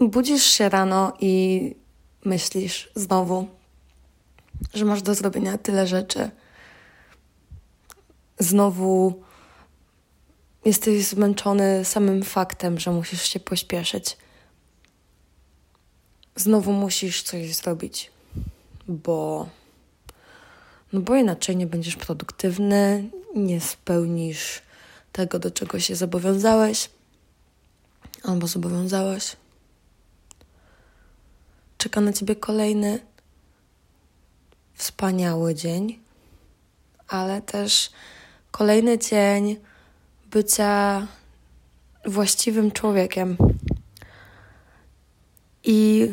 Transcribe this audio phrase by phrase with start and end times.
[0.00, 1.74] budzisz się rano i
[2.24, 3.48] myślisz znowu,
[4.74, 6.30] że masz do zrobienia tyle rzeczy.
[8.38, 9.22] Znowu
[10.64, 14.16] jesteś zmęczony samym faktem, że musisz się pośpieszyć.
[16.36, 18.10] Znowu musisz coś zrobić,
[18.88, 19.48] bo
[20.92, 24.62] no bo inaczej nie będziesz produktywny, nie spełnisz
[25.12, 26.90] tego, do czego się zobowiązałeś
[28.22, 29.36] albo zobowiązałaś.
[31.80, 32.98] Czeka na ciebie kolejny
[34.74, 36.00] wspaniały dzień,
[37.08, 37.90] ale też
[38.50, 39.56] kolejny dzień
[40.30, 41.06] bycia
[42.06, 43.36] właściwym człowiekiem.
[45.64, 46.12] I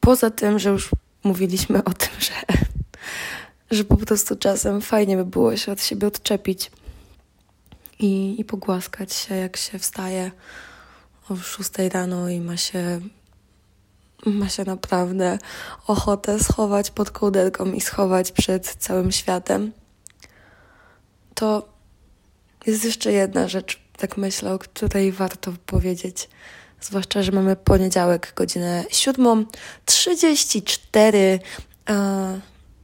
[0.00, 0.90] poza tym, że już
[1.24, 2.56] mówiliśmy o tym, że,
[3.70, 6.70] że po prostu czasem fajnie by było się od siebie odczepić
[7.98, 10.30] i, i pogłaskać się, jak się wstaje
[11.28, 13.00] o 6 rano i ma się,
[14.26, 15.38] ma się naprawdę
[15.86, 19.72] ochotę schować pod kołderką i schować przed całym światem.
[21.34, 21.68] To
[22.66, 26.28] jest jeszcze jedna rzecz, tak myślę, o której warto powiedzieć.
[26.80, 31.38] Zwłaszcza, że mamy poniedziałek, godzinę 7.34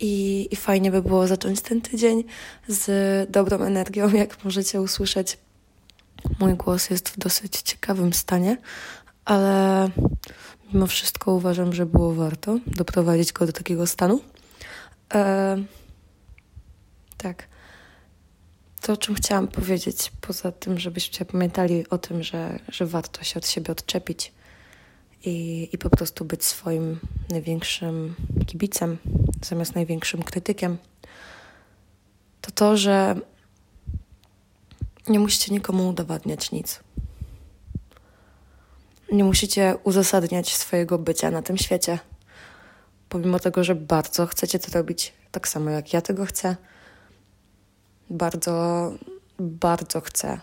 [0.00, 2.24] i, i fajnie by było zacząć ten tydzień
[2.68, 5.38] z dobrą energią, jak możecie usłyszeć.
[6.38, 8.56] Mój głos jest w dosyć ciekawym stanie,
[9.24, 9.88] ale
[10.72, 14.20] mimo wszystko uważam, że było warto doprowadzić go do takiego stanu.
[15.14, 15.56] E,
[17.16, 17.48] tak.
[18.80, 23.38] To, o czym chciałam powiedzieć, poza tym, żebyście pamiętali o tym, że, że warto się
[23.38, 24.32] od siebie odczepić
[25.24, 28.14] i, i po prostu być swoim największym
[28.46, 28.98] kibicem
[29.42, 30.78] zamiast największym krytykiem,
[32.40, 33.16] to to, że
[35.08, 36.80] nie musicie nikomu udowadniać nic.
[39.12, 41.98] Nie musicie uzasadniać swojego bycia na tym świecie.
[43.08, 46.56] Pomimo tego, że bardzo chcecie to robić, tak samo jak ja tego chcę,
[48.10, 48.92] bardzo,
[49.38, 50.40] bardzo chcę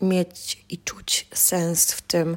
[0.00, 2.36] mieć i czuć sens w tym,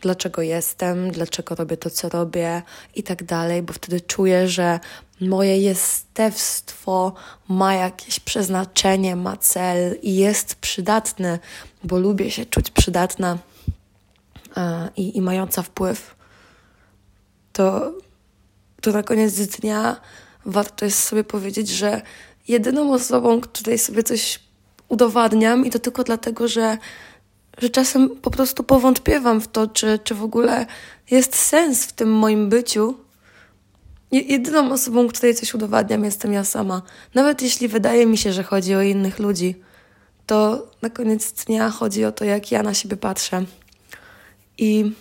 [0.00, 2.62] dlaczego jestem, dlaczego robię to, co robię
[2.94, 4.80] i tak dalej, bo wtedy czuję, że
[5.20, 7.14] moje jestestwo
[7.48, 11.38] ma jakieś przeznaczenie, ma cel i jest przydatne,
[11.84, 13.38] bo lubię się czuć przydatna
[14.56, 16.14] e, i, i mająca wpływ.
[17.52, 17.92] To,
[18.80, 20.00] to na koniec dnia
[20.44, 22.02] warto jest sobie powiedzieć, że
[22.48, 24.40] jedyną osobą, której sobie coś
[24.88, 26.78] udowadniam, i to tylko dlatego, że
[27.58, 30.66] że czasem po prostu powątpiewam w to, czy, czy w ogóle
[31.10, 32.94] jest sens w tym moim byciu.
[34.12, 36.82] Jedyną osobą, której coś udowadniam, jestem ja sama.
[37.14, 39.54] Nawet jeśli wydaje mi się, że chodzi o innych ludzi,
[40.26, 43.44] to na koniec dnia chodzi o to, jak ja na siebie patrzę.
[44.58, 44.92] I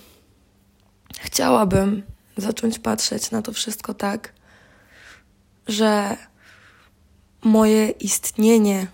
[1.19, 2.03] chciałabym
[2.37, 4.33] zacząć patrzeć na to wszystko tak,
[5.67, 6.17] że
[7.43, 8.87] moje istnienie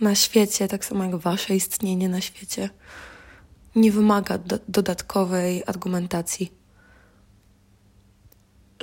[0.00, 2.70] na świecie, tak samo jak wasze istnienie na świecie,
[3.76, 6.61] nie wymaga do dodatkowej argumentacji.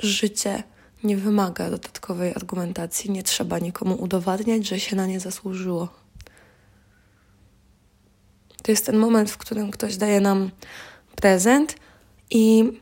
[0.02, 0.62] Życie
[1.04, 5.88] nie wymaga dodatkowej argumentacji, nie trzeba nikomu udowadniać, że się na nie zasłużyło.
[8.62, 10.50] To jest ten moment, w którym ktoś daje nam
[11.16, 11.76] prezent
[12.30, 12.72] i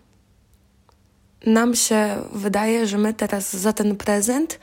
[1.46, 4.58] nam się wydaje, że my teraz za ten prezent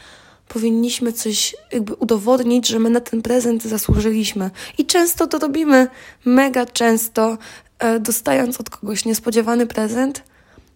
[0.47, 4.51] powinniśmy coś jakby udowodnić, że my na ten prezent zasłużyliśmy.
[4.77, 5.87] I często to robimy,
[6.25, 7.37] mega często,
[7.79, 10.23] e, dostając od kogoś niespodziewany prezent,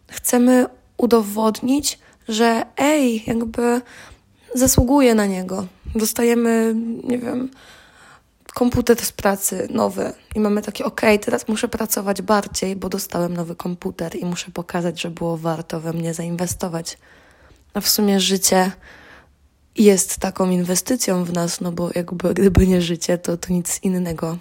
[0.08, 0.66] chcemy
[1.00, 3.82] udowodnić, że ej, jakby
[4.56, 5.68] zasługuję na niego.
[5.96, 7.50] Dostajemy, nie wiem,
[8.54, 13.34] komputer z pracy nowy i mamy takie, okej, okay, teraz muszę pracować bardziej, bo dostałem
[13.34, 16.98] nowy komputer i muszę pokazać, że było warto we mnie zainwestować.
[17.74, 18.72] A w sumie życie
[19.76, 24.38] jest taką inwestycją w nas, no bo jakby gdyby nie życie, to, to nic innego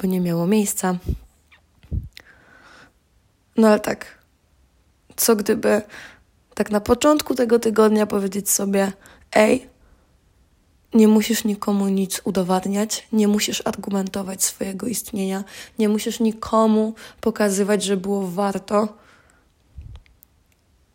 [0.00, 0.96] by nie miało miejsca.
[3.56, 4.17] No ale tak,
[5.18, 5.82] co gdyby
[6.54, 8.92] tak na początku tego tygodnia powiedzieć sobie:
[9.32, 9.66] Ej,
[10.94, 15.44] nie musisz nikomu nic udowadniać, nie musisz argumentować swojego istnienia,
[15.78, 18.88] nie musisz nikomu pokazywać, że było warto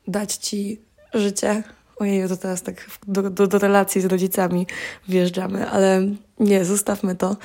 [0.07, 0.81] dać ci
[1.13, 1.63] życie,
[1.95, 4.67] Ojej, to teraz tak do, do, do relacji z rodzicami
[5.07, 6.07] wjeżdżamy, ale
[6.39, 7.37] nie, zostawmy to.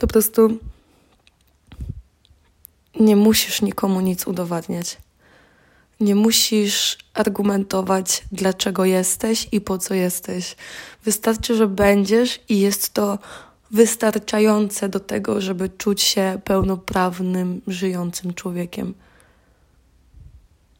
[0.00, 0.58] Po prostu
[3.00, 4.96] nie musisz nikomu nic udowadniać.
[6.02, 10.56] Nie musisz argumentować, dlaczego jesteś i po co jesteś.
[11.04, 13.18] Wystarczy, że będziesz i jest to
[13.70, 18.94] wystarczające do tego, żeby czuć się pełnoprawnym, żyjącym człowiekiem.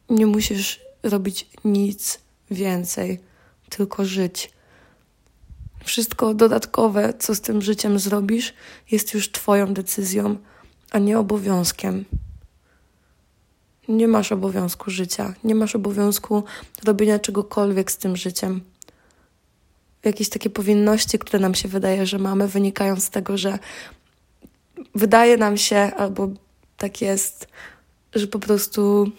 [0.09, 2.19] Nie musisz robić nic
[2.51, 3.19] więcej,
[3.69, 4.51] tylko żyć.
[5.83, 8.53] Wszystko dodatkowe, co z tym życiem zrobisz,
[8.91, 10.37] jest już Twoją decyzją,
[10.91, 12.05] a nie obowiązkiem.
[13.87, 16.43] Nie masz obowiązku życia, nie masz obowiązku
[16.83, 18.61] robienia czegokolwiek z tym życiem.
[20.03, 23.59] Jakieś takie powinności, które nam się wydaje, że mamy, wynikają z tego, że
[24.95, 26.29] wydaje nam się, albo
[26.77, 27.47] tak jest,
[28.15, 29.11] że po prostu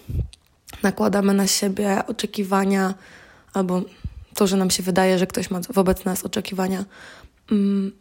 [0.83, 2.95] nakładamy na siebie oczekiwania,
[3.53, 3.83] albo
[4.35, 6.85] to, że nam się wydaje, że ktoś ma wobec nas oczekiwania.
[7.51, 7.93] Mm,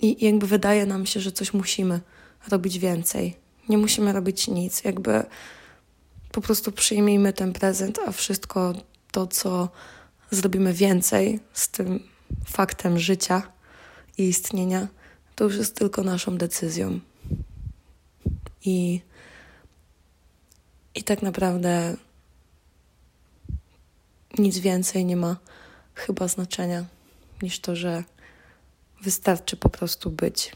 [0.00, 2.00] I jakby wydaje nam się, że coś musimy
[2.48, 3.36] robić więcej.
[3.68, 4.84] Nie musimy robić nic.
[4.84, 5.24] Jakby
[6.38, 8.74] po prostu przyjmijmy ten prezent, a wszystko
[9.10, 9.68] to, co
[10.30, 12.08] zrobimy więcej z tym
[12.46, 13.42] faktem życia
[14.18, 14.88] i istnienia,
[15.34, 17.00] to już jest tylko naszą decyzją.
[18.64, 19.00] I,
[20.94, 21.96] i tak naprawdę
[24.38, 25.36] nic więcej nie ma
[25.94, 26.84] chyba znaczenia
[27.42, 28.04] niż to, że
[29.02, 30.52] wystarczy po prostu być.